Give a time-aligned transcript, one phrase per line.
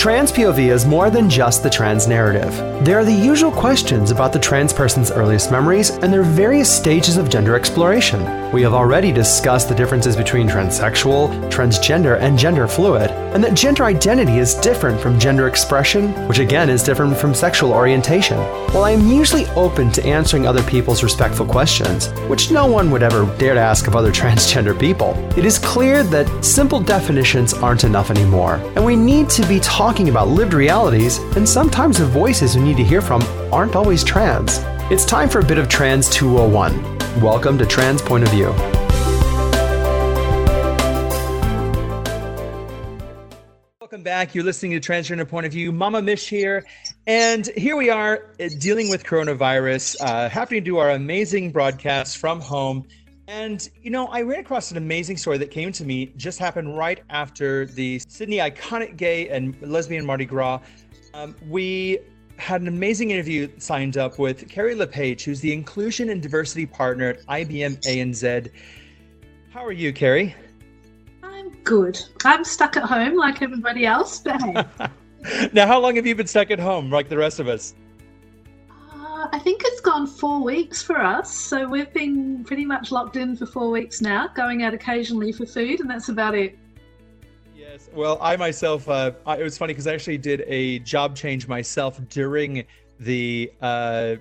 [0.00, 2.56] Trans POV is more than just the trans narrative.
[2.86, 7.18] There are the usual questions about the trans person's earliest memories and their various stages
[7.18, 8.50] of gender exploration.
[8.50, 13.84] We have already discussed the differences between transsexual, transgender, and gender fluid, and that gender
[13.84, 18.38] identity is different from gender expression, which again is different from sexual orientation.
[18.72, 23.02] While I am usually open to answering other people's respectful questions, which no one would
[23.02, 27.84] ever dare to ask of other transgender people, it is clear that simple definitions aren't
[27.84, 32.06] enough anymore, and we need to be talking talking about lived realities, and sometimes the
[32.06, 33.20] voices we need to hear from
[33.52, 34.60] aren't always trans.
[34.88, 37.20] It's time for a bit of Trans 201.
[37.20, 38.50] Welcome to Trans Point of View.
[43.80, 44.32] Welcome back.
[44.32, 45.72] You're listening to Transgender Point of View.
[45.72, 46.64] Mama Mish here.
[47.08, 52.18] And here we are uh, dealing with coronavirus, uh, having to do our amazing broadcast
[52.18, 52.86] from home.
[53.30, 56.76] And, you know, I ran across an amazing story that came to me, just happened
[56.76, 60.58] right after the Sydney Iconic Gay and Lesbian Mardi Gras.
[61.14, 62.00] Um, we
[62.38, 66.66] had an amazing interview signed up with Keri Le Page, who's the Inclusion and Diversity
[66.66, 68.50] Partner at IBM ANZ.
[69.50, 70.34] How are you, Keri?
[71.22, 72.00] I'm good.
[72.24, 75.48] I'm stuck at home like everybody else, but hey.
[75.52, 77.76] now, how long have you been stuck at home, like the rest of us?
[79.32, 81.32] I think it's gone four weeks for us.
[81.32, 85.46] So we've been pretty much locked in for four weeks now, going out occasionally for
[85.46, 86.58] food, and that's about it.
[87.56, 87.88] Yes.
[87.94, 91.46] Well, I myself, uh, I, it was funny because I actually did a job change
[91.46, 92.64] myself during
[92.98, 93.52] the.
[93.60, 94.16] Uh,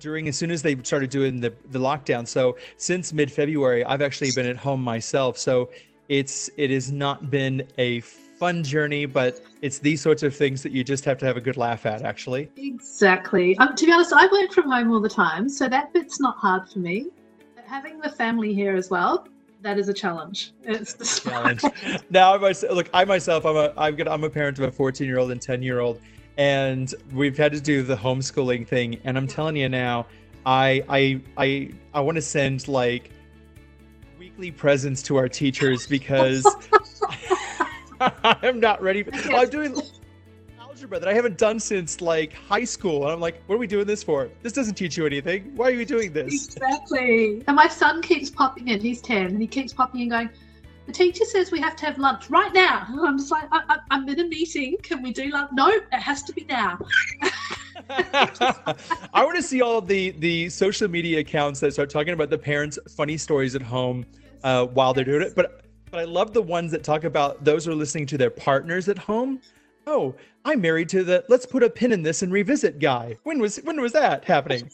[0.00, 4.30] during as soon as they started doing the, the lockdown so since mid-february i've actually
[4.30, 5.68] been at home myself so
[6.10, 10.72] it's it has not been a fun journey, but it's these sorts of things that
[10.72, 12.50] you just have to have a good laugh at, actually.
[12.56, 13.56] Exactly.
[13.58, 16.36] Um, to be honest, I work from home all the time, so that bit's not
[16.36, 17.06] hard for me.
[17.54, 19.28] But having the family here as well,
[19.62, 20.52] that is a challenge.
[20.64, 21.62] It's the challenge.
[22.10, 24.72] now, I myself, look, I myself, I'm a, I'm, gonna, I'm a parent of a
[24.72, 26.00] 14 year old and 10 year old,
[26.38, 29.00] and we've had to do the homeschooling thing.
[29.04, 30.06] And I'm telling you now,
[30.44, 33.12] I, I, I, I want to send like
[34.48, 36.46] presents to our teachers because
[38.24, 39.02] I'm not ready.
[39.02, 39.76] For, I'm doing
[40.58, 43.66] algebra that I haven't done since like high school, and I'm like, what are we
[43.66, 44.30] doing this for?
[44.42, 45.52] This doesn't teach you anything.
[45.54, 46.46] Why are we doing this?
[46.46, 47.42] Exactly.
[47.46, 48.80] And my son keeps popping in.
[48.80, 50.30] He's ten, and he keeps popping in, going.
[50.86, 52.86] The teacher says we have to have lunch right now.
[52.88, 54.76] And I'm just like, I, am in a meeting.
[54.82, 55.50] Can we do lunch?
[55.52, 56.78] No, it has to be now.
[57.88, 62.38] I want to see all the the social media accounts that start talking about the
[62.38, 64.06] parents' funny stories at home
[64.44, 65.34] uh, while they're doing it.
[65.34, 68.30] But but I love the ones that talk about those who are listening to their
[68.30, 69.40] partners at home.
[69.86, 70.14] Oh,
[70.44, 73.16] I'm married to the let's put a pin in this and revisit guy.
[73.24, 74.70] When was when was that happening?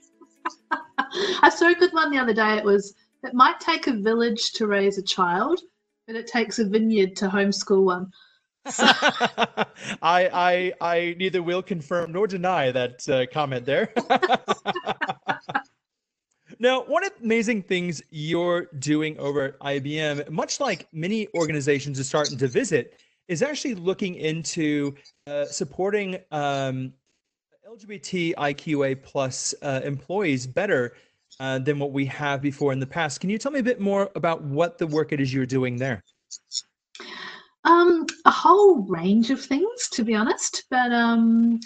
[1.43, 2.57] I saw a good one the other day.
[2.57, 2.95] It was
[3.25, 5.61] it might take a village to raise a child,
[6.07, 8.11] but it takes a vineyard to homeschool one.
[8.67, 9.73] I,
[10.03, 13.93] I I neither will confirm nor deny that uh, comment there.
[16.59, 22.01] Now, one of the amazing things you're doing over at IBM, much like many organizations
[22.01, 24.95] are starting to visit, is actually looking into
[25.27, 26.93] uh, supporting um,
[27.69, 30.95] LGBTIQA plus uh, employees better
[31.41, 33.21] uh, than what we have before in the past.
[33.21, 35.77] Can you tell me a bit more about what the work it is you're doing
[35.77, 36.03] there?
[37.65, 41.61] Um, a whole range of things, to be honest, but um,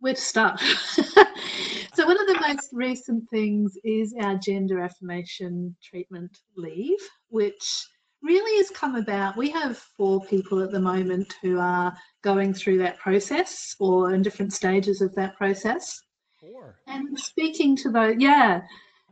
[0.00, 0.60] where to start?
[0.60, 6.98] so, one of the most recent things is our gender affirmation treatment leave,
[7.28, 7.86] which
[8.22, 9.36] really has come about.
[9.36, 14.22] We have four people at the moment who are going through that process or in
[14.22, 16.00] different stages of that process.
[16.40, 16.76] Four.
[16.86, 18.62] And speaking to those, yeah,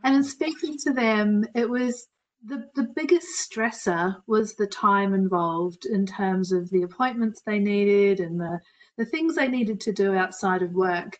[0.05, 2.09] and in speaking to them, it was
[2.47, 8.21] the, the biggest stressor was the time involved in terms of the appointments they needed
[8.21, 8.60] and the
[8.97, 11.19] the things they needed to do outside of work.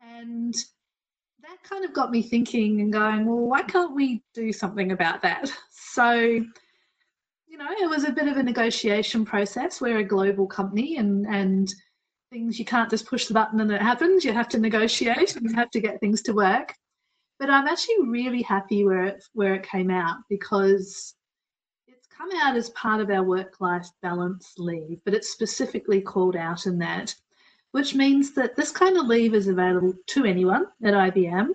[0.00, 0.54] And
[1.42, 5.22] that kind of got me thinking and going, well, why can't we do something about
[5.22, 5.50] that?
[5.90, 9.80] So, you know, it was a bit of a negotiation process.
[9.80, 11.68] We're a global company and, and
[12.30, 14.24] things you can't just push the button and it happens.
[14.24, 16.72] You have to negotiate and you have to get things to work.
[17.40, 21.14] But I'm actually really happy where it where it came out because
[22.18, 26.66] come out as part of our work life balance leave, but it's specifically called out
[26.66, 27.14] in that,
[27.70, 31.50] which means that this kind of leave is available to anyone at IBM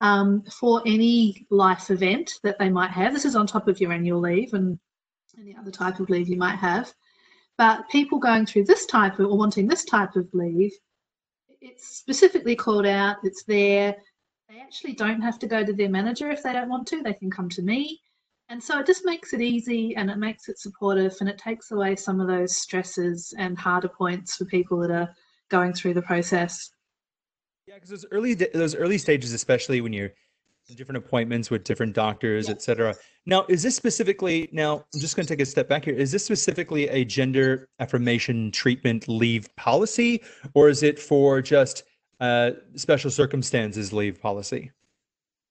[0.00, 3.12] um, for any life event that they might have.
[3.12, 4.76] This is on top of your annual leave and
[5.38, 6.92] any other type of leave you might have.
[7.56, 10.72] But people going through this type of or wanting this type of leave,
[11.60, 13.94] it's specifically called out, it's there.
[14.48, 17.14] They actually don't have to go to their manager if they don't want to, they
[17.14, 18.00] can come to me.
[18.52, 21.70] And so it just makes it easy and it makes it supportive and it takes
[21.70, 25.08] away some of those stresses and harder points for people that are
[25.48, 26.68] going through the process.
[27.66, 30.10] Yeah, because those early those early stages, especially when you're
[30.76, 32.54] different appointments with different doctors, yeah.
[32.54, 32.94] etc.
[33.24, 34.50] Now, is this specifically?
[34.52, 35.94] Now, I'm just going to take a step back here.
[35.94, 40.22] Is this specifically a gender affirmation treatment leave policy,
[40.52, 41.84] or is it for just
[42.20, 44.70] uh, special circumstances leave policy?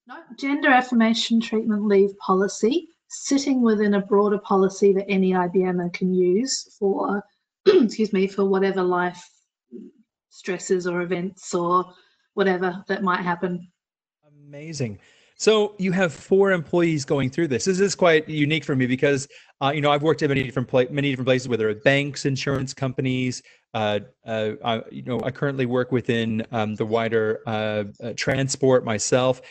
[0.07, 6.13] No, gender affirmation treatment leave policy sitting within a broader policy that any IBMer can
[6.13, 7.23] use for,
[7.67, 9.21] excuse me, for whatever life
[10.29, 11.93] stresses or events or
[12.35, 13.69] whatever that might happen.
[14.47, 14.97] Amazing.
[15.35, 17.65] So you have four employees going through this.
[17.65, 19.27] This is quite unique for me because
[19.59, 22.25] uh, you know I've worked at many different pla- many different places, whether it's banks,
[22.25, 23.41] insurance companies.
[23.73, 28.85] Uh, uh, I, you know, I currently work within um, the wider uh, uh, transport
[28.85, 29.41] myself,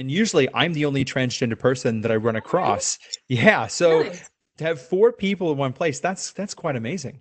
[0.00, 2.98] and usually I'm the only transgender person that I run across.
[3.28, 4.28] Yeah, so nice.
[4.56, 7.20] to have four people in one place, that's that's quite amazing.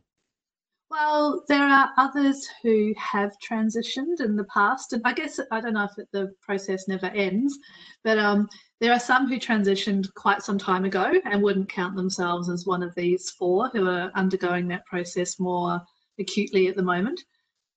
[0.90, 5.74] Well, there are others who have transitioned in the past, and I guess I don't
[5.74, 7.60] know if it, the process never ends,
[8.04, 8.48] but um,
[8.80, 12.82] there are some who transitioned quite some time ago and wouldn't count themselves as one
[12.82, 15.80] of these four who are undergoing that process more
[16.18, 17.22] acutely at the moment.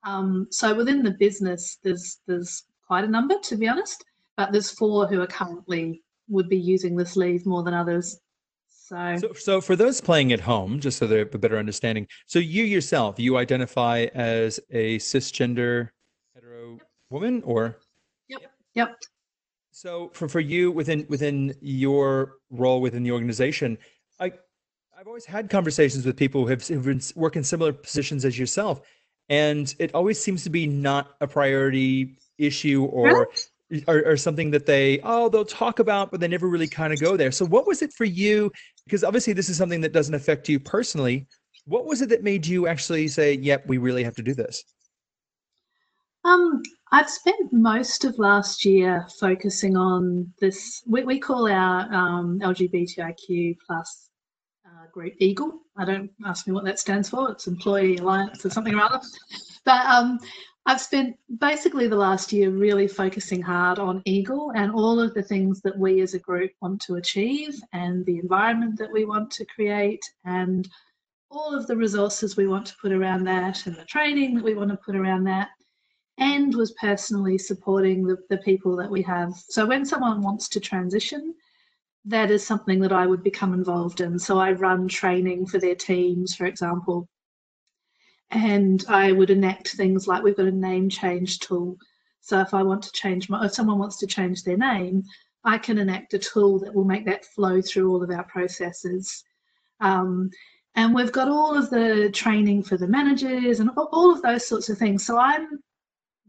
[0.04, 4.04] Um, so within the business, there's there's quite a number to be honest,
[4.36, 8.18] but there's four who are currently would be using this leave more than others.
[8.68, 9.16] So.
[9.20, 12.38] so, so for those playing at home, just so they have a better understanding, so
[12.38, 15.90] you yourself, you identify as a cisgender
[16.34, 16.86] hetero yep.
[17.10, 17.78] woman, or?
[18.28, 18.42] Yep.
[18.74, 18.96] Yep.
[19.70, 23.78] So for, for you within within your role within the organization,
[24.20, 24.32] I
[24.98, 28.82] I've always had conversations with people who have, who've been working similar positions as yourself,
[29.28, 33.30] and it always seems to be not a priority issue or
[33.88, 37.00] or, or, something that they oh they'll talk about but they never really kind of
[37.00, 37.30] go there.
[37.30, 38.50] So what was it for you
[38.84, 41.26] because obviously this is something that doesn't affect you personally.
[41.64, 44.64] What was it that made you actually say yep we really have to do this
[46.24, 52.38] um i've spent most of last year focusing on this we, we call our um,
[52.40, 54.10] lgbtiq plus
[54.82, 55.60] uh, group eagle.
[55.76, 57.30] I don't ask me what that stands for.
[57.30, 59.00] It's employee alliance or something or other.
[59.64, 60.18] But um,
[60.64, 65.22] I've spent basically the last year really focusing hard on Eagle and all of the
[65.22, 69.30] things that we as a group want to achieve and the environment that we want
[69.32, 70.68] to create and
[71.30, 74.54] all of the resources we want to put around that and the training that we
[74.54, 75.48] want to put around that
[76.18, 79.32] and was personally supporting the, the people that we have.
[79.34, 81.34] So when someone wants to transition,
[82.04, 84.18] that is something that I would become involved in.
[84.18, 87.08] So I run training for their teams, for example,
[88.32, 91.76] and I would enact things like we've got a name change tool.
[92.20, 95.04] So if I want to change my, if someone wants to change their name,
[95.44, 99.22] I can enact a tool that will make that flow through all of our processes.
[99.80, 100.30] Um,
[100.74, 104.70] and we've got all of the training for the managers and all of those sorts
[104.70, 105.04] of things.
[105.04, 105.60] So I'm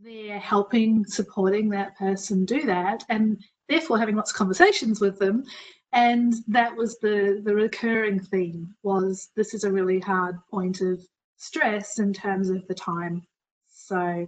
[0.01, 5.45] there helping, supporting that person do that, and therefore having lots of conversations with them.
[5.93, 10.99] And that was the the recurring theme was this is a really hard point of
[11.43, 13.23] stress in terms of the time.
[13.67, 14.27] So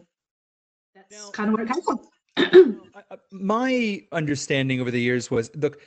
[0.93, 2.81] that's now, kind of where it came from.
[3.31, 5.79] my understanding over the years was look,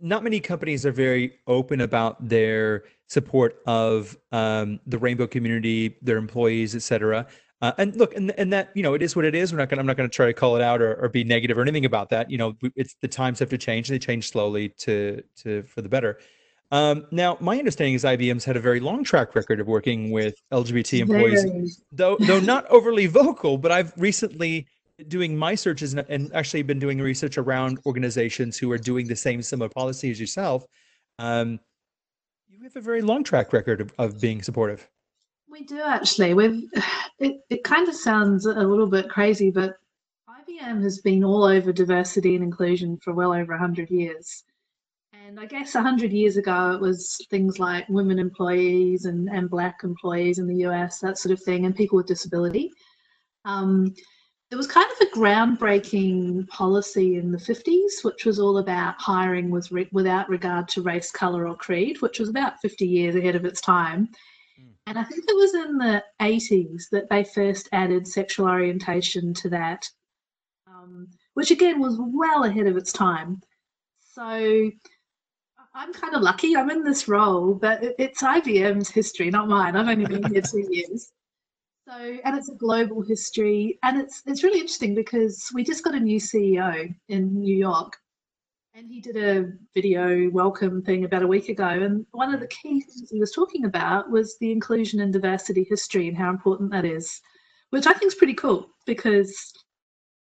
[0.00, 6.16] not many companies are very open about their support of um, the rainbow community, their
[6.16, 7.26] employees, etc.
[7.62, 9.52] Uh, and look, and, and that you know, it is what it is.
[9.52, 9.78] We're not going.
[9.78, 11.84] I'm not going to try to call it out or, or be negative or anything
[11.84, 12.30] about that.
[12.30, 13.88] You know, it's the times have to change.
[13.88, 16.18] They change slowly to to for the better.
[16.74, 20.34] Um, now, my understanding is IBM's had a very long track record of working with
[20.52, 21.68] LGBT employees, very.
[21.92, 23.58] though though not overly vocal.
[23.58, 24.66] But I've recently
[25.06, 29.14] doing my searches and, and, actually been doing research around organizations who are doing the
[29.14, 30.64] same similar policy as yourself.
[31.20, 31.60] Um,
[32.48, 34.88] you have a very long track record of, of being supportive.
[35.48, 36.34] We do actually.
[36.34, 36.60] We've
[37.20, 39.76] it, it kind of sounds a little bit crazy, but
[40.28, 44.42] IBM has been all over diversity and inclusion for well over 100 years.
[45.26, 49.80] And I guess 100 years ago, it was things like women employees and, and black
[49.82, 52.70] employees in the US, that sort of thing, and people with disability.
[53.46, 53.94] Um,
[54.50, 59.50] there was kind of a groundbreaking policy in the 50s, which was all about hiring
[59.50, 63.34] with re- without regard to race, colour, or creed, which was about 50 years ahead
[63.34, 64.10] of its time.
[64.58, 64.72] Hmm.
[64.86, 69.48] And I think it was in the 80s that they first added sexual orientation to
[69.48, 69.88] that,
[70.66, 73.40] um, which again was well ahead of its time.
[74.14, 74.70] So
[75.76, 76.56] I'm kind of lucky.
[76.56, 79.74] I'm in this role, but it's IBM's history, not mine.
[79.74, 81.10] I've only been here two years.
[81.88, 85.94] So, and it's a global history, and it's it's really interesting because we just got
[85.94, 87.96] a new CEO in New York,
[88.72, 91.68] and he did a video welcome thing about a week ago.
[91.68, 95.66] And one of the key things he was talking about was the inclusion and diversity
[95.68, 97.20] history and how important that is,
[97.70, 99.52] which I think is pretty cool because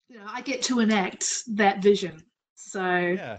[0.09, 2.25] you know I get to enact that vision.
[2.55, 3.39] So yeah,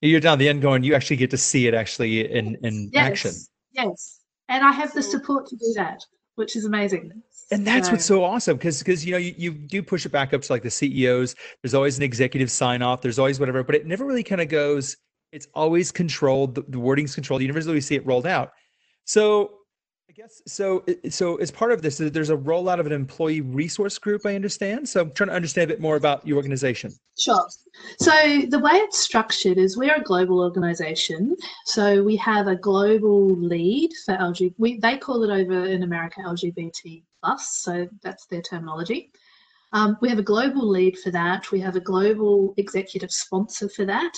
[0.00, 0.82] you're down the end going.
[0.82, 3.32] You actually get to see it actually in in yes, action.
[3.72, 6.04] Yes, and I have the support to do that,
[6.34, 7.22] which is amazing.
[7.50, 10.32] And that's what's so awesome because because you know you, you do push it back
[10.32, 13.02] up to like the ceos there's always an executive sign off.
[13.02, 14.96] There's always whatever but it never really kind of goes
[15.32, 17.42] it's always controlled the, the wording's controlled.
[17.42, 18.52] You never really see it rolled out.
[19.04, 19.50] So
[20.12, 20.84] I guess so.
[21.08, 24.26] So as part of this, there's a rollout of an employee resource group.
[24.26, 24.86] I understand.
[24.86, 26.92] So I'm trying to understand a bit more about your organization.
[27.18, 27.46] Sure.
[27.98, 28.10] So
[28.46, 31.34] the way it's structured is we're a global organization.
[31.64, 34.54] So we have a global lead for LGBT.
[34.58, 37.62] We, they call it over in America LGBT plus.
[37.62, 39.12] So that's their terminology.
[39.72, 41.50] Um, we have a global lead for that.
[41.50, 44.12] We have a global executive sponsor for that.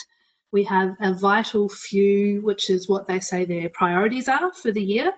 [0.51, 4.83] We have a vital few, which is what they say their priorities are for the
[4.83, 5.13] year.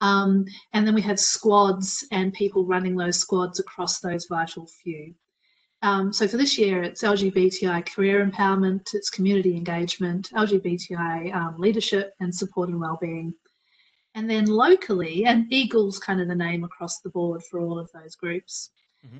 [0.00, 5.14] Um, and then we have squads and people running those squads across those vital few.
[5.82, 12.14] Um, so for this year, it's LGBTI career empowerment, it's community engagement, LGBTI um, leadership
[12.20, 13.32] and support and wellbeing.
[14.14, 17.88] And then locally, and Eagle's kind of the name across the board for all of
[17.92, 18.70] those groups.
[19.06, 19.18] Mm-hmm.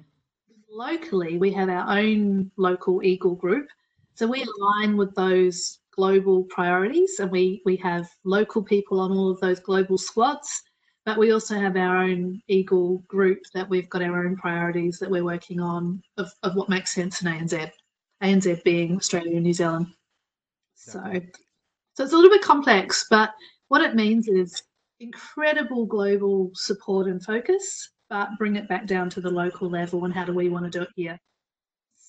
[0.71, 3.69] Locally, we have our own local Eagle group.
[4.15, 9.29] So we align with those global priorities and we, we have local people on all
[9.29, 10.63] of those global squads
[11.05, 15.11] but we also have our own Eagle group that we've got our own priorities that
[15.11, 17.73] we're working on of, of what makes sense in ANZ.
[18.23, 19.87] ANZ being Australia and New Zealand.
[20.75, 21.01] So,
[21.95, 23.31] so it's a little bit complex, but
[23.69, 24.63] what it means is
[25.01, 30.13] incredible global support and focus, but bring it back down to the local level and
[30.13, 31.19] how do we want to do it here.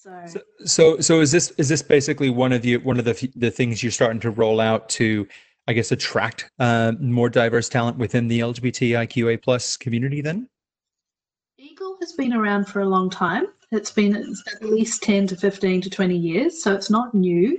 [0.02, 3.32] So, so, so, so is this is this basically one of the one of the
[3.36, 5.28] the things you're starting to roll out to
[5.70, 10.50] I guess, attract uh, more diverse talent within the LGBTIQA plus community then?
[11.60, 13.46] Eagle has been around for a long time.
[13.72, 17.56] It's been at least 10 to 15 to 20 years, so it's not new.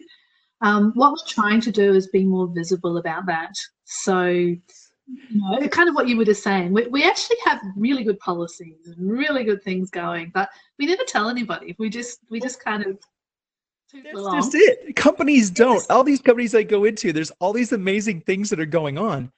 [0.60, 3.52] Um, what we're trying to do is be more visible about that.
[3.84, 4.56] So,
[5.30, 8.18] you know, kind of what you were just saying, we, we actually have really good
[8.20, 10.48] policies and really good things going, but
[10.78, 11.74] we never tell anybody.
[11.78, 12.98] We just we just kind of
[13.92, 14.94] that's just it.
[14.96, 15.84] Companies don't.
[15.90, 19.32] All these companies I go into, there's all these amazing things that are going on.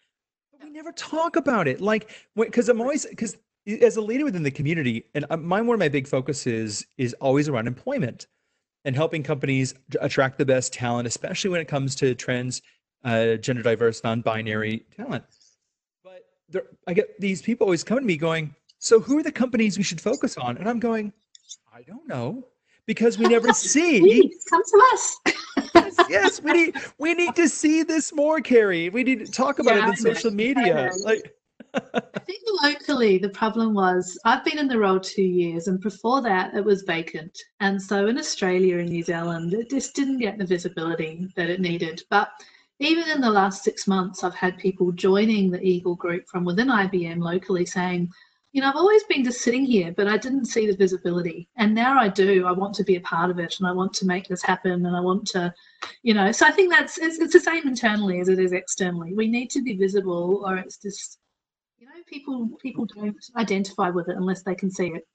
[0.52, 1.80] But we never talk about it.
[1.80, 3.36] Like, because I'm always, because
[3.66, 7.48] as a leader within the community, and my one of my big focuses is always
[7.48, 8.26] around employment
[8.84, 12.60] and helping companies attract the best talent, especially when it comes to trans,
[13.04, 15.24] uh, gender diverse, non-binary talent.
[16.52, 19.76] There, I get these people always coming to me going, "So who are the companies
[19.76, 21.12] we should focus on?" And I'm going,
[21.72, 22.46] "I don't know."
[22.86, 24.00] because we never see.
[24.00, 25.20] Please, come to us.
[25.74, 28.88] yes, yes, we need we need to see this more, Keri.
[28.88, 30.90] We need to talk about yeah, it in social media.
[31.04, 31.34] Like
[31.74, 36.20] I think locally the problem was I've been in the role two years and before
[36.22, 37.38] that it was vacant.
[37.60, 41.60] And so in Australia and New Zealand it just didn't get the visibility that it
[41.60, 42.02] needed.
[42.10, 42.30] But
[42.84, 46.68] even in the last six months I've had people joining the Eagle group from within
[46.68, 48.10] IBM locally saying,
[48.52, 51.48] you know, I've always been just sitting here, but I didn't see the visibility.
[51.56, 52.46] And now I do.
[52.46, 54.84] I want to be a part of it and I want to make this happen
[54.84, 55.52] and I want to,
[56.02, 59.14] you know, so I think that's, it's, it's the same internally as it is externally.
[59.14, 61.18] We need to be visible or it's just,
[61.78, 65.06] you know, people, people don't identify with it unless they can see it.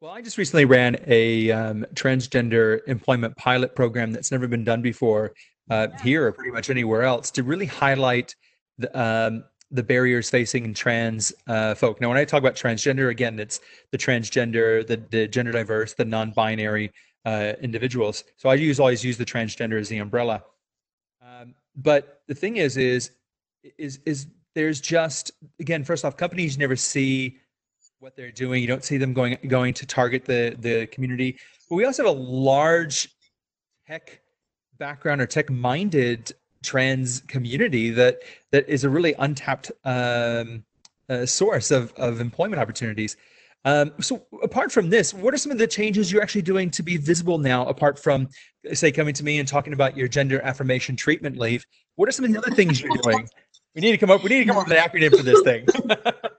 [0.00, 4.82] Well, I just recently ran a um, transgender employment pilot program that's never been done
[4.82, 5.32] before
[5.70, 6.02] uh, yeah.
[6.02, 8.34] here or pretty much anywhere else to really highlight
[8.78, 12.00] the, um, the barriers facing trans uh, folk.
[12.00, 16.04] Now, when I talk about transgender, again, it's the transgender, the, the gender diverse, the
[16.04, 16.92] non-binary
[17.24, 18.24] uh, individuals.
[18.36, 20.44] So I use always use the transgender as the umbrella.
[21.20, 23.10] Um, but the thing is, is
[23.78, 27.38] is is there's just again, first off, companies never see
[27.98, 28.62] what they're doing.
[28.62, 31.38] You don't see them going going to target the the community.
[31.68, 33.08] But we also have a large
[33.86, 34.20] tech
[34.78, 38.18] background or tech minded trans community that
[38.50, 40.64] that is a really untapped um,
[41.08, 43.16] uh, source of, of employment opportunities.
[43.64, 46.82] Um, so apart from this, what are some of the changes you're actually doing to
[46.82, 48.28] be visible now, apart from
[48.72, 51.66] say coming to me and talking about your gender affirmation treatment leave?
[51.96, 53.28] What are some of the other things you're doing?
[53.74, 55.42] We need to come up, we need to come up with an acronym for this
[55.42, 55.66] thing.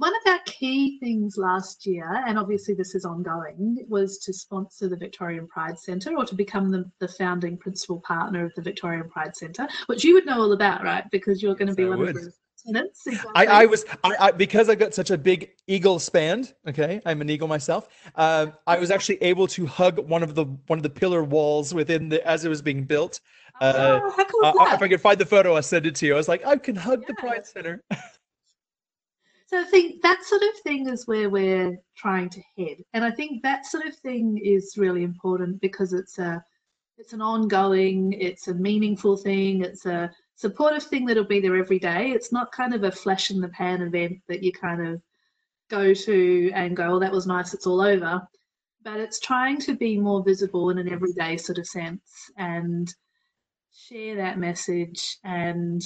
[0.00, 4.88] one of our key things last year, and obviously this is ongoing, was to sponsor
[4.88, 9.10] the Victorian Pride Centre or to become the, the founding principal partner of the Victorian
[9.10, 11.04] Pride Centre, which you would know all about, right?
[11.10, 12.16] Because you're going to be I one would.
[12.16, 12.32] of the
[12.66, 13.06] tenants.
[13.06, 13.30] Exactly.
[13.34, 16.48] I, I was I, I because I got such a big eagle span.
[16.66, 17.88] Okay, I'm an eagle myself.
[18.14, 21.74] Uh, I was actually able to hug one of the one of the pillar walls
[21.74, 23.20] within the as it was being built.
[23.60, 26.14] Uh, oh, cool uh, if I could find the photo, I'll send it to you.
[26.14, 27.84] I was like, I can hug the Pride Center.
[29.50, 33.10] So I think that sort of thing is where we're trying to head, and I
[33.10, 36.44] think that sort of thing is really important because it's a
[36.98, 41.80] it's an ongoing, it's a meaningful thing, it's a supportive thing that'll be there every
[41.80, 42.12] day.
[42.12, 45.02] It's not kind of a flash in the pan event that you kind of
[45.68, 48.22] go to and go, oh, that was nice, it's all over.
[48.84, 52.94] But it's trying to be more visible in an everyday sort of sense and
[53.72, 55.82] share that message and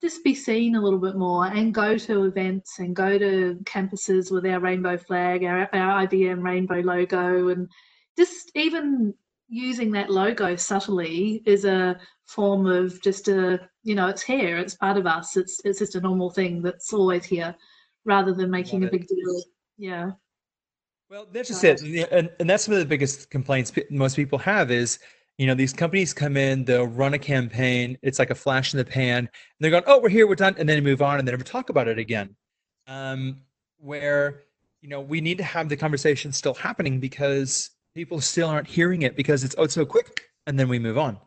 [0.00, 4.30] just be seen a little bit more and go to events and go to campuses
[4.30, 7.68] with our rainbow flag, our, our IBM rainbow logo, and
[8.16, 9.14] just even
[9.48, 14.76] using that logo subtly is a form of just a you know it's here it's
[14.76, 17.52] part of us it's it's just a normal thing that's always here
[18.04, 19.00] rather than making a Love it.
[19.00, 19.42] big deal
[19.76, 20.10] yeah
[21.10, 24.38] Well, that's just it, and, and and that's one of the biggest complaints most people
[24.38, 25.00] have is,
[25.40, 28.76] you know, these companies come in, they'll run a campaign, it's like a flash in
[28.76, 29.28] the pan, and
[29.58, 31.42] they're going, "Oh, we're here, we're done," and then they move on and they never
[31.42, 32.36] talk about it again.
[32.86, 33.40] Um,
[33.78, 34.42] where
[34.82, 39.00] you know we need to have the conversation still happening because people still aren't hearing
[39.00, 41.18] it because it's oh it's so quick, and then we move on.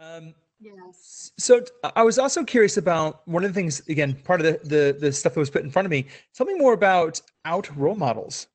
[0.00, 1.64] Um, yes so
[1.94, 3.86] I was also curious about one of the things.
[3.88, 6.06] Again, part of the the, the stuff that was put in front of me.
[6.34, 8.48] Tell me more about out role models.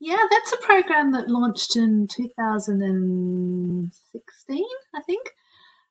[0.00, 4.64] Yeah that's a program that launched in 2016
[4.94, 5.30] i think.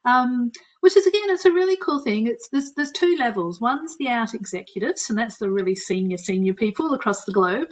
[0.06, 2.28] Um, which is again it's a really cool thing.
[2.28, 3.60] It's there's, there's two levels.
[3.60, 7.68] One's the out executives and that's the really senior senior people across the globe.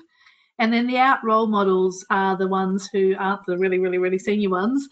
[0.60, 4.20] And then the out role models are the ones who aren't the really really really
[4.20, 4.89] senior ones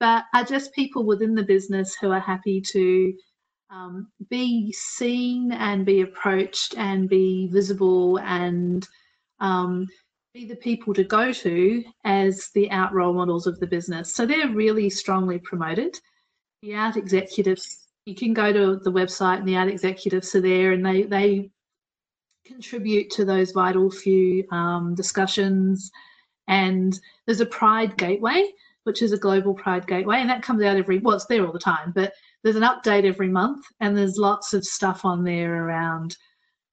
[0.00, 3.12] but are just people within the business who are happy to
[3.70, 8.86] um, be seen and be approached and be visible and
[9.40, 9.86] um,
[10.34, 14.12] be the people to go to as the out role models of the business.
[14.12, 16.00] So they're really strongly promoted.
[16.60, 20.72] The out executives, you can go to the website and the out executives are there
[20.72, 21.50] and they, they
[22.44, 25.92] contribute to those vital few um, discussions.
[26.48, 28.50] And there's a Pride Gateway,
[28.82, 31.52] which is a global Pride Gateway, and that comes out every, well, it's there all
[31.52, 35.64] the time, but there's an update every month and there's lots of stuff on there
[35.64, 36.16] around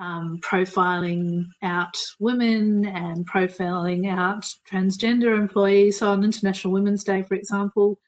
[0.01, 5.99] um, profiling out women and profiling out transgender employees.
[5.99, 7.99] So on International Women's Day, for example,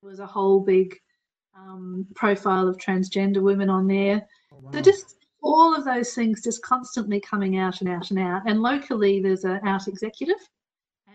[0.00, 0.96] there was a whole big
[1.56, 4.24] um, profile of transgender women on there.
[4.72, 8.42] So just all of those things just constantly coming out and out and out.
[8.46, 10.36] And locally, there's an out executive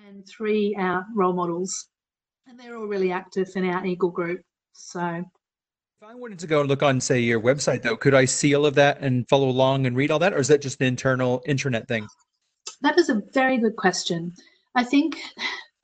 [0.06, 1.88] and three out role models,
[2.46, 4.42] and they're all really active in our Eagle group.
[4.74, 5.24] So
[6.08, 8.68] I wanted to go and look on, say, your website, though, could I see all
[8.68, 11.42] of that and follow along and read all that, or is that just an internal
[11.48, 12.08] intranet thing?
[12.82, 14.32] That is a very good question.
[14.76, 15.20] I think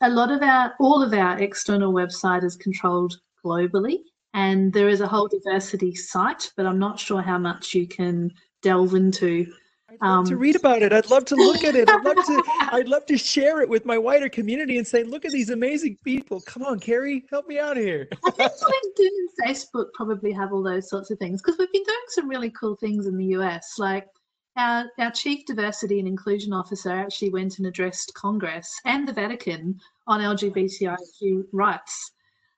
[0.01, 3.97] a lot of our, all of our external website is controlled globally,
[4.35, 8.29] and there is a whole diversity site, but I'm not sure how much you can
[8.61, 9.51] delve into.
[9.91, 10.93] I'd love to Um, read about it.
[10.93, 11.89] I'd love to look at it.
[11.89, 12.43] I'd love to.
[12.71, 15.97] I'd love to share it with my wider community and say, "Look at these amazing
[16.03, 16.39] people.
[16.41, 20.63] Come on, Keri, help me out here." I think LinkedIn and Facebook probably have all
[20.63, 23.75] those sorts of things because we've been doing some really cool things in the US.
[23.77, 24.07] Like
[24.55, 29.79] our, our chief diversity and inclusion officer actually went and addressed Congress and the Vatican
[30.07, 32.11] on LGBTIQ rights.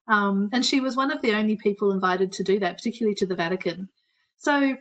[0.08, 3.26] Um, and she was one of the only people invited to do that, particularly to
[3.26, 3.88] the Vatican.
[4.38, 4.76] So,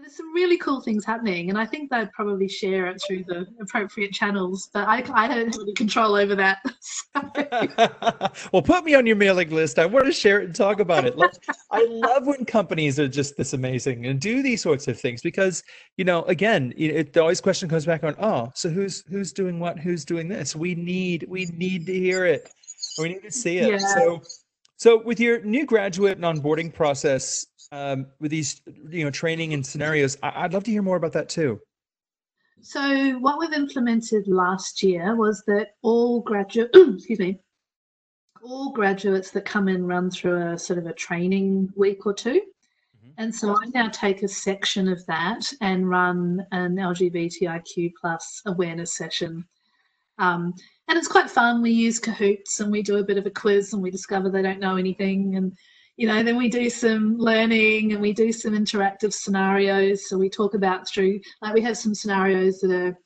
[0.00, 3.46] there's some really cool things happening, and I think they'd probably share it through the
[3.60, 4.70] appropriate channels.
[4.72, 6.58] But I, I don't have any control over that.
[6.80, 9.78] So- well, put me on your mailing list.
[9.78, 11.16] I want to share it and talk about it.
[11.16, 11.32] Like,
[11.70, 15.62] I love when companies are just this amazing and do these sorts of things because,
[15.96, 19.58] you know, again, it, the always question comes back on, oh, so who's who's doing
[19.58, 19.78] what?
[19.78, 20.56] Who's doing this?
[20.56, 22.50] We need we need to hear it.
[22.98, 23.70] We need to see it.
[23.72, 23.78] Yeah.
[23.78, 24.22] So,
[24.76, 29.64] so with your new graduate and onboarding process, um, with these, you know, training and
[29.64, 31.60] scenarios, I, I'd love to hear more about that too.
[32.62, 37.40] So what we've implemented last year was that all graduate, excuse me,
[38.42, 42.40] all graduates that come in run through a sort of a training week or 2
[43.04, 43.12] Mhm.
[43.18, 48.94] And so I now take a section of that and run an LGBTIQ plus awareness
[48.94, 49.46] session.
[50.18, 50.54] Um,
[50.88, 51.62] and it's quite fun.
[51.62, 54.42] We use Kahoots and we do a bit of a quiz and we discover they
[54.42, 55.36] don't know anything.
[55.36, 55.56] And
[56.00, 60.08] you know, then we do some learning and we do some interactive scenarios.
[60.08, 62.98] So we talk about through, like, we have some scenarios that are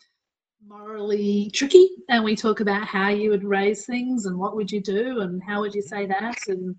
[0.65, 4.81] morally tricky, and we talk about how you would raise things and what would you
[4.81, 6.77] do and how would you say that and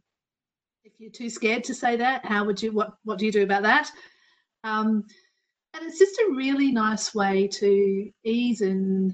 [0.86, 3.43] if you're too scared to say that, how would you what what do you do
[3.43, 3.91] about that?
[4.63, 5.04] Um,
[5.73, 9.12] and it's just a really nice way to ease and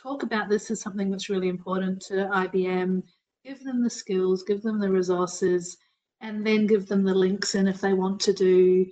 [0.00, 3.02] talk about this as something that's really important to IBM.
[3.44, 5.76] Give them the skills, give them the resources,
[6.24, 8.86] and then give them the links and if they want to do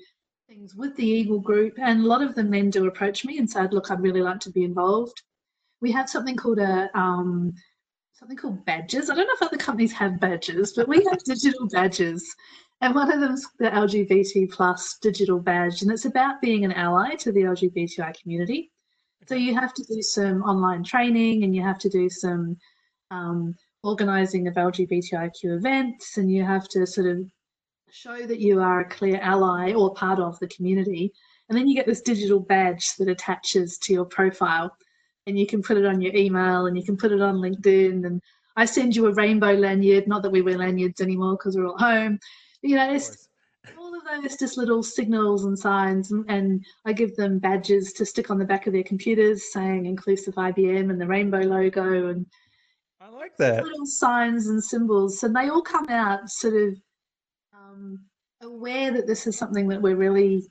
[0.48, 1.78] things with the Eagle group.
[1.78, 4.40] And a lot of them then do approach me and say, look, I'd really like
[4.40, 5.22] to be involved.
[5.80, 7.54] We have something called a um,
[8.12, 9.08] something called badges.
[9.08, 12.22] I don't know if other companies have badges, but we have digital badges.
[12.82, 16.72] And one of them is the LGBT plus digital badge, and it's about being an
[16.72, 18.72] ally to the LGBTI community.
[19.26, 22.56] So you have to do some online training, and you have to do some
[23.10, 27.30] um, organising of LGBTIQ events, and you have to sort of
[27.90, 31.12] show that you are a clear ally or part of the community.
[31.48, 34.74] And then you get this digital badge that attaches to your profile,
[35.26, 38.06] and you can put it on your email, and you can put it on LinkedIn.
[38.06, 38.22] And
[38.56, 41.78] I send you a rainbow lanyard, not that we wear lanyards anymore because we're all
[41.78, 42.18] home.
[42.62, 43.28] You know, it's
[43.76, 48.06] all of those just little signals and signs, and, and I give them badges to
[48.06, 52.26] stick on the back of their computers saying inclusive IBM and the rainbow logo and
[53.02, 53.64] I like that.
[53.64, 56.80] Little signs and symbols, and they all come out sort of
[57.52, 57.98] um,
[58.42, 60.44] aware that this is something that we're really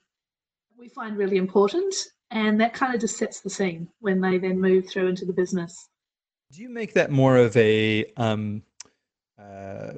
[0.77, 1.95] we find really important,
[2.29, 5.31] and that kind of just sets the scene when they then move through into the
[5.31, 5.87] business.
[6.51, 8.63] Do you make that more of a um,
[9.39, 9.93] uh,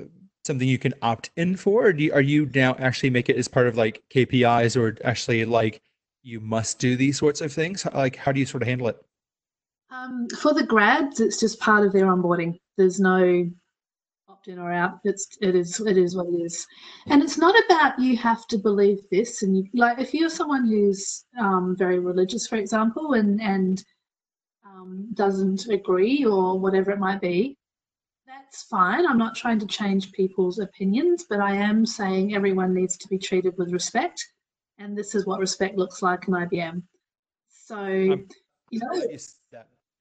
[0.46, 3.38] something you can opt in for, or do you, are you now actually make it
[3.38, 5.82] as part of like KPIs, or actually like
[6.22, 7.88] you must do these sorts of things?
[7.96, 9.04] Like, how do you sort of handle it?
[9.94, 12.60] Um, for the grads, it's just part of their onboarding.
[12.78, 13.48] There's no
[14.28, 15.00] opt in or out.
[15.04, 16.66] It's it is it is what it is,
[17.08, 19.44] and it's not about you have to believe this.
[19.44, 23.84] And you, like if you're someone who's um, very religious, for example, and and
[24.66, 27.56] um, doesn't agree or whatever it might be,
[28.26, 29.06] that's fine.
[29.06, 33.20] I'm not trying to change people's opinions, but I am saying everyone needs to be
[33.20, 34.26] treated with respect,
[34.80, 36.82] and this is what respect looks like in IBM.
[37.48, 37.78] So.
[37.78, 38.28] Um,
[38.72, 39.08] you know,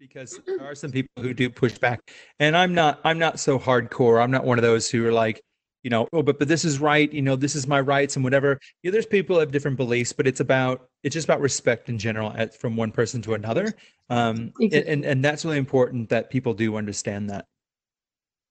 [0.03, 2.01] because there are some people who do push back.
[2.41, 4.23] And i'm not i'm not so hardcore.
[4.23, 5.41] I'm not one of those who are like
[5.85, 7.11] you know oh but but this is right.
[7.13, 8.59] You know this is my rights and whatever.
[8.83, 11.99] Yeah there's people who have different beliefs but it's about it's just about respect in
[11.99, 13.73] general at, from one person to another.
[14.11, 14.93] Um exactly.
[14.93, 17.47] and and that's really important that people do understand that.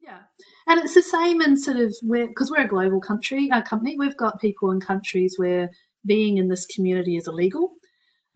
[0.01, 0.19] Yeah.
[0.67, 3.97] And it's the same in sort of where because we're a global country a company
[3.99, 5.69] we've got people in countries where
[6.05, 7.73] being in this community is illegal.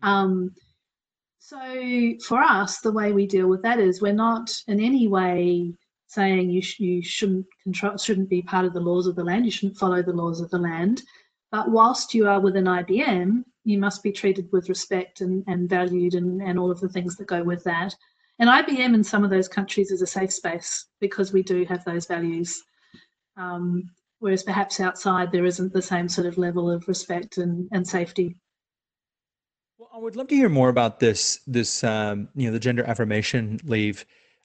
[0.02, 0.50] Um
[1.46, 5.72] so for us, the way we deal with that is we're not in any way
[6.08, 9.44] saying you sh- you shouldn't control shouldn't be part of the laws of the land.
[9.44, 11.04] You shouldn't follow the laws of the land.
[11.52, 16.14] But whilst you are within IBM, you must be treated with respect and, and valued
[16.14, 17.94] and, and all of the things that go with that.
[18.40, 21.84] And IBM in some of those countries is a safe space because we do have
[21.84, 22.60] those values.
[23.36, 27.86] Um, whereas perhaps outside there isn't the same sort of level of respect and, and
[27.86, 28.34] safety.
[29.94, 31.40] I would love to hear more about this.
[31.46, 34.04] This um, you know the gender affirmation leave.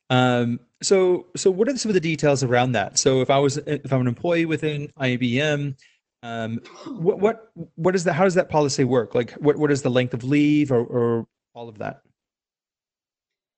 [0.10, 2.98] Um, so so what are some of the details around that?
[2.98, 5.76] So if I was if I'm an employee within IBM,
[6.24, 8.14] um, what what what is that?
[8.14, 9.16] How does that policy work?
[9.16, 12.02] Like what what is the length of leave or, or all of that?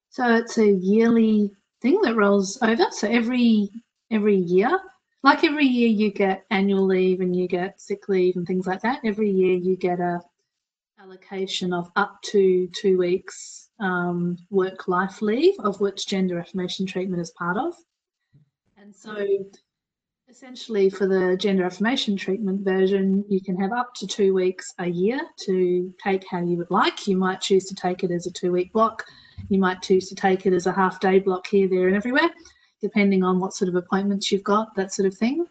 [0.09, 2.85] So it's a yearly thing that rolls over.
[2.91, 3.69] So every
[4.11, 4.79] every year,
[5.23, 8.81] like every year you get annual leave and you get sick leave and things like
[8.81, 8.99] that.
[9.03, 10.21] Every year you get a
[11.03, 17.21] allocation of up to two weeks um, work life leave, of which gender affirmation treatment
[17.21, 17.73] is part of.
[18.77, 19.27] And so,
[20.29, 24.87] essentially, for the gender affirmation treatment version, you can have up to two weeks a
[24.87, 27.05] year to take how you would like.
[27.05, 29.03] You might choose to take it as a two week block,
[29.49, 32.29] you might choose to take it as a half day block here, there, and everywhere,
[32.81, 35.45] depending on what sort of appointments you've got, that sort of thing.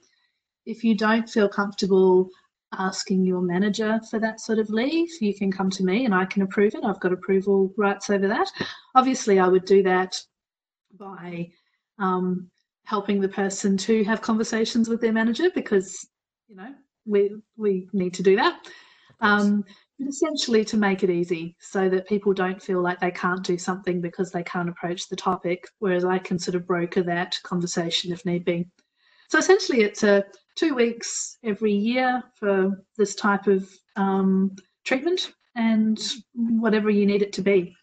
[0.64, 2.30] If you don't feel comfortable
[2.78, 6.24] asking your manager for that sort of leave, you can come to me and I
[6.24, 6.84] can approve it.
[6.84, 8.50] I've got approval rights over that.
[8.94, 10.20] Obviously, I would do that
[10.98, 11.50] by
[11.98, 12.50] um,
[12.84, 16.08] helping the person to have conversations with their manager because
[16.48, 16.74] you know
[17.06, 18.66] we we need to do that.
[19.20, 19.64] Um,
[19.98, 23.56] but essentially, to make it easy so that people don't feel like they can't do
[23.56, 28.12] something because they can't approach the topic, whereas I can sort of broker that conversation
[28.12, 28.66] if need be.
[29.28, 30.24] So essentially, it's a
[30.56, 35.98] two weeks every year for this type of um, treatment and
[36.34, 37.74] whatever you need it to be.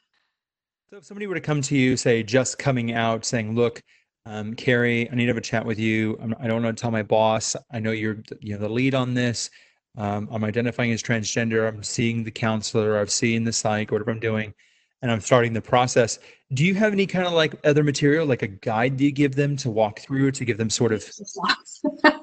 [0.90, 3.84] So if somebody were to come to you, say, just coming out, saying, look,
[4.26, 6.18] um, Keri, I need to have a chat with you.
[6.22, 7.56] I'm, I do not want to tell my boss.
[7.72, 9.50] I know you're you know the lead on this.
[9.98, 11.68] Um, I'm identifying as transgender.
[11.68, 13.00] I'm seeing the counselor.
[13.00, 14.54] I've seen the psych, whatever I'm doing,
[15.02, 16.20] and I'm starting the process.
[16.54, 19.36] Do you have any kind of like other material, like a guide do you give
[19.36, 21.04] them to walk through to give them sort of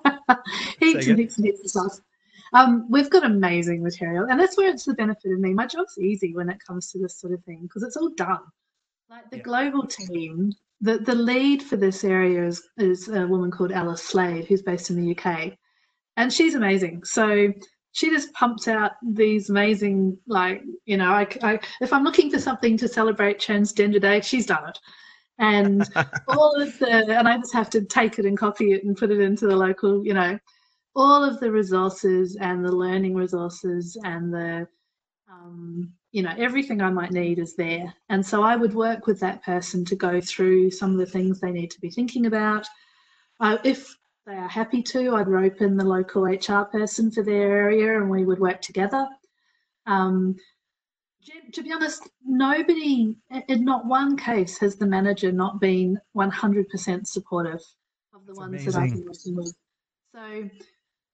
[0.81, 2.01] heaps and heaps and heaps of stuff.
[2.53, 5.53] Um, we've got amazing material, and that's where it's the benefit of me.
[5.53, 8.41] My job's easy when it comes to this sort of thing because it's all done.
[9.11, 9.43] Like the yeah.
[9.43, 14.47] global team, the the lead for this area is is a woman called Alice Slade,
[14.47, 15.53] who's based in the UK,
[16.17, 17.05] and she's amazing.
[17.05, 17.53] So
[17.93, 22.39] she just pumps out these amazing, like you know, I, I if I'm looking for
[22.39, 24.79] something to celebrate Transgender Day, she's done it
[25.39, 25.89] and
[26.29, 29.11] all of the and i just have to take it and copy it and put
[29.11, 30.39] it into the local you know
[30.97, 34.67] all of the resources and the learning resources and the
[35.31, 37.93] um, you know everything i might need is there.
[38.09, 41.39] And so i would work with that person to go through some of the things
[41.39, 42.67] they need to be thinking about.
[43.39, 43.95] Uh, if
[44.25, 48.09] they are happy to i'd rope in the local hr person for their area and
[48.11, 49.07] we would work together.
[49.87, 50.37] Um,
[51.53, 53.15] to be honest, nobody,
[53.49, 57.61] in not one case, has the manager not been 100% supportive
[58.15, 58.73] of the That's ones amazing.
[58.73, 59.55] that I've been working with.
[60.15, 60.51] So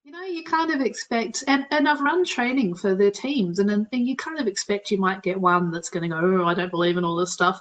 [0.05, 3.71] you know, you kind of expect, and, and I've run training for their teams, and,
[3.71, 6.55] and you kind of expect you might get one that's going to go, oh, I
[6.55, 7.61] don't believe in all this stuff.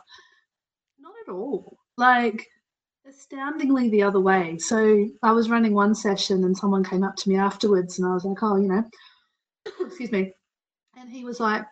[0.99, 1.77] Not at all.
[1.97, 2.47] Like,
[3.07, 4.57] astoundingly the other way.
[4.57, 8.13] So I was running one session, and someone came up to me afterwards, and I
[8.13, 8.83] was like, oh, you know,
[9.85, 10.33] excuse me.
[10.97, 11.65] And he was like,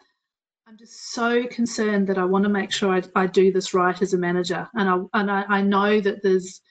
[0.70, 4.00] I'm just so concerned that I want to make sure I, I do this right
[4.04, 4.70] as a manager.
[4.76, 6.62] And I, and I, I know that there's,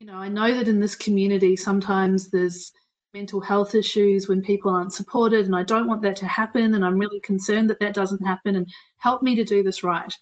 [0.00, 2.72] you know, I know that in this community sometimes there's,
[3.14, 6.84] mental health issues when people aren't supported and i don't want that to happen and
[6.84, 10.14] i'm really concerned that that doesn't happen and help me to do this right.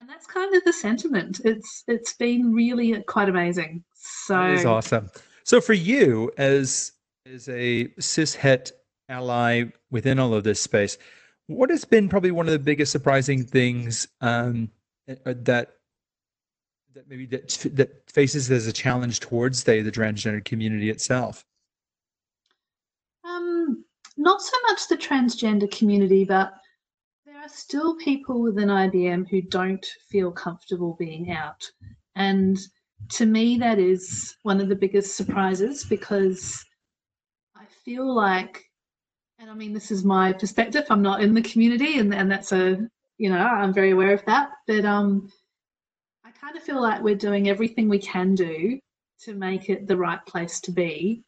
[0.00, 1.40] And that's kind of the sentiment.
[1.44, 3.84] It's it's been really quite amazing.
[3.94, 5.10] So is awesome.
[5.44, 6.92] So for you as
[7.26, 8.72] as a cis het
[9.10, 10.96] ally within all of this space
[11.46, 14.70] what has been probably one of the biggest surprising things um,
[15.08, 15.74] uh, that
[16.94, 21.44] that maybe that, that faces as a challenge towards say the transgender community itself
[24.16, 26.52] not so much the transgender community, but
[27.24, 31.62] there are still people within IBM who don't feel comfortable being out.
[32.16, 32.58] And
[33.10, 36.64] to me, that is one of the biggest surprises because
[37.54, 38.64] I feel like,
[39.38, 42.52] and I mean, this is my perspective, I'm not in the community, and, and that's
[42.52, 44.50] a, you know, I'm very aware of that.
[44.66, 45.30] But um,
[46.24, 48.78] I kind of feel like we're doing everything we can do
[49.22, 51.22] to make it the right place to be.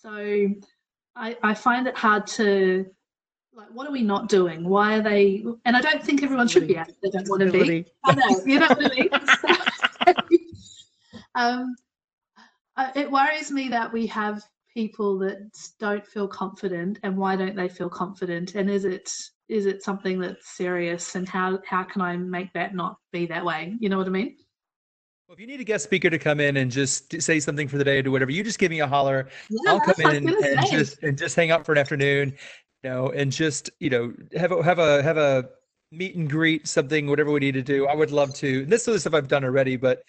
[0.00, 0.48] So
[1.16, 2.86] I, I find it hard to
[3.56, 4.68] like what are we not doing?
[4.68, 7.86] Why are they and i don't think everyone should be they don't want to be
[8.04, 8.92] i know you know what
[10.06, 10.40] i mean
[11.36, 11.74] um,
[12.96, 15.38] it worries me that we have people that
[15.78, 19.10] don't feel confident and why don't they feel confident and is it
[19.48, 23.44] is it something that's serious and how how can i make that not be that
[23.44, 24.36] way you know what i mean
[25.26, 27.78] well, if you need a guest speaker to come in and just say something for
[27.78, 29.28] the day or do whatever, you just give me a holler.
[29.48, 32.34] Yeah, I'll come in and, and just and just hang out for an afternoon,
[32.82, 35.48] you know, and just you know have a have a have a
[35.90, 37.86] meet and greet, something, whatever we need to do.
[37.86, 38.64] I would love to.
[38.64, 40.02] And this is stuff I've done already, but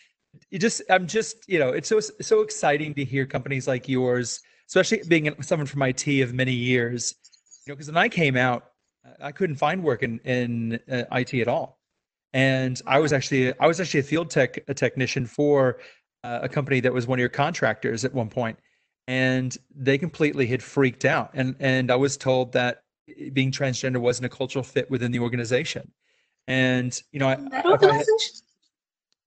[0.51, 4.41] you just I'm just you know it's so so exciting to hear companies like yours,
[4.67, 7.15] especially being someone from IT of many years,
[7.65, 8.71] you know, because when I came out,
[9.21, 11.79] I couldn't find work in in uh, IT at all
[12.35, 15.79] and I was actually I was actually a field tech a technician for
[16.25, 18.59] uh, a company that was one of your contractors at one point,
[19.07, 22.83] and they completely had freaked out, and and I was told that
[23.31, 25.89] being transgender wasn't a cultural fit within the organization,
[26.47, 28.41] and you know I, that organization.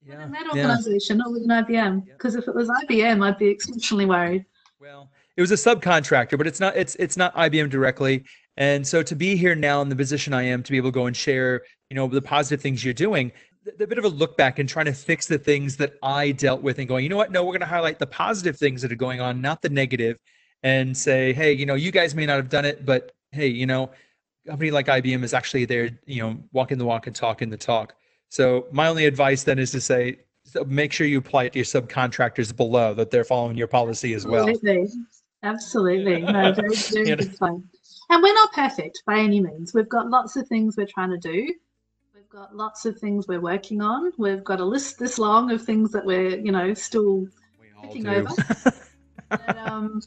[0.05, 1.23] yeah, in that organization, yeah.
[1.23, 2.05] not within IBM.
[2.05, 2.41] Because yeah.
[2.41, 4.45] if it was IBM, I'd be exceptionally worried.
[4.79, 8.25] Well, it was a subcontractor, but it's not it's it's not IBM directly.
[8.57, 10.95] And so to be here now in the position I am, to be able to
[10.95, 13.31] go and share, you know, the positive things you're doing,
[13.77, 16.61] the, bit of a look back and trying to fix the things that I dealt
[16.61, 17.31] with and going, you know what?
[17.31, 20.19] No, we're going to highlight the positive things that are going on, not the negative,
[20.65, 23.65] and say, hey, you know, you guys may not have done it, but hey, you
[23.67, 23.93] know,
[24.45, 27.57] a company like IBM is actually there, you know, walking the walk and talking the
[27.57, 27.95] talk.
[28.29, 30.19] So my only advice then is to say,
[30.67, 34.27] make sure you apply it to your subcontractors below that they're following your policy as
[34.27, 34.47] well.
[35.43, 36.21] Absolutely.
[36.23, 37.35] No, very, very good.
[38.11, 39.75] And we're not perfect by any means.
[39.75, 41.55] We've got lots of things we're trying to do.
[42.15, 44.13] We've got lots of things we're working on.
[44.19, 47.27] We've got a list this long of things that we're, you know, still
[47.83, 48.31] picking over.
[49.29, 50.01] but, um,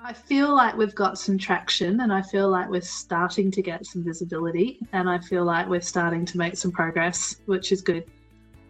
[0.00, 3.84] I feel like we've got some traction and I feel like we're starting to get
[3.84, 8.04] some visibility and I feel like we're starting to make some progress, which is good.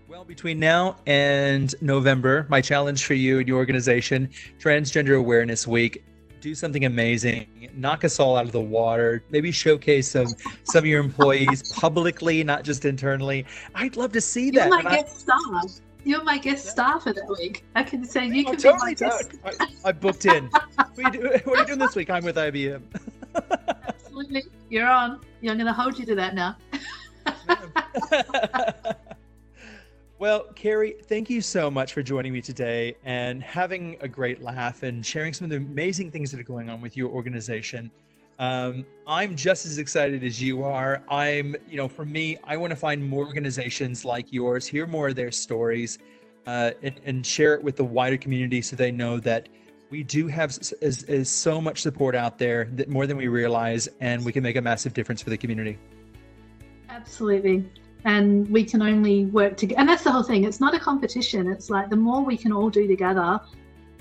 [0.09, 6.03] Well, between now and November, my challenge for you and your organization, Transgender Awareness Week,
[6.41, 10.29] do something amazing, knock us all out of the water, maybe showcase some
[10.65, 13.45] some of your employees publicly, not just internally.
[13.75, 14.69] I'd love to see that.
[14.69, 15.63] You're my guest star.
[16.05, 17.67] You're my guest star for that week.
[17.75, 19.33] I can say you oh, can totally be my guest.
[19.61, 20.47] I, I booked in.
[20.47, 22.09] what, are you do, what are you doing this week?
[22.09, 22.81] I'm with IBM.
[23.87, 24.45] Absolutely.
[24.71, 25.21] You're on.
[25.43, 26.57] I'm going to hold you to that now.
[30.19, 34.83] well, Keri, thank you so much for joining me today and having a great laugh
[34.83, 37.91] and sharing some of the amazing things that are going on with your organization.
[38.41, 41.03] Um, I'm just as excited as you are.
[41.09, 45.09] I'm, you know, for me, I want to find more organizations like yours, hear more
[45.09, 45.99] of their stories,
[46.47, 49.49] uh, and, and, share it with the wider community so they know that
[49.91, 50.51] we do have
[50.81, 54.43] is, is so much support out there that more than we realize, and we can
[54.43, 55.79] make a massive difference for the community.
[56.89, 57.69] Absolutely.
[58.05, 59.81] And we can only work together.
[59.81, 60.45] And that's the whole thing.
[60.45, 61.49] It's not a competition.
[61.49, 63.41] It's like the more we can all do together,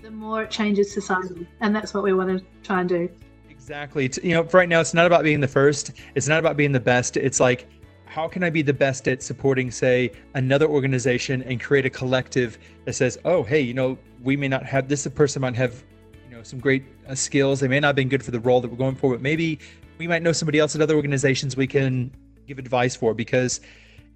[0.02, 1.48] the more it changes society.
[1.62, 3.10] And that's what we want to try and do.
[3.50, 4.10] Exactly.
[4.24, 5.92] You know, right now, it's not about being the first.
[6.16, 7.18] It's not about being the best.
[7.18, 7.68] It's like,
[8.06, 12.58] how can I be the best at supporting, say, another organization and create a collective
[12.86, 15.84] that says, oh, hey, you know, we may not have this person might have,
[16.30, 17.60] you know, some great uh, skills.
[17.60, 19.60] They may not have been good for the role that we're going for, but maybe
[19.98, 22.10] we might know somebody else at other organizations we can
[22.48, 23.60] give advice for because,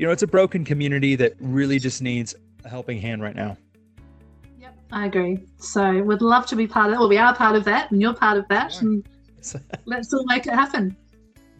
[0.01, 2.33] you know, it's a broken community that really just needs
[2.65, 3.55] a helping hand right now.
[4.59, 5.37] Yep, I agree.
[5.59, 6.99] So we'd love to be part of that.
[6.99, 8.81] Well, we are part of that, and you're part of that.
[8.81, 9.07] And
[9.85, 10.97] let's all make it happen.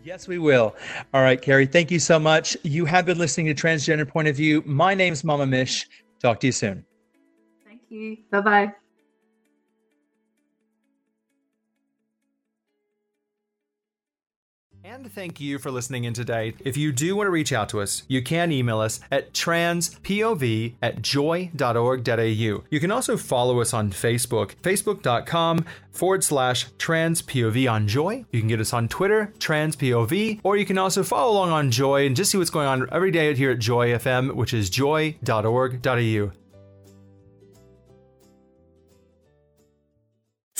[0.03, 0.75] Yes, we will.
[1.13, 2.57] All right, Keri, thank you so much.
[2.63, 4.63] You have been listening to Transgender Point of View.
[4.65, 5.87] My name's Mama Mish.
[6.19, 6.83] Talk to you soon.
[7.63, 8.17] Thank you.
[8.31, 8.73] Bye bye.
[14.91, 16.53] And thank you for listening in today.
[16.65, 20.73] If you do want to reach out to us, you can email us at transpov
[20.81, 22.63] at joy.org.au.
[22.69, 28.25] You can also follow us on Facebook, facebook.com forward slash transpov on Joy.
[28.31, 32.05] You can get us on Twitter, transpov, or you can also follow along on Joy
[32.05, 36.31] and just see what's going on every day here at Joy FM, which is joy.org.au.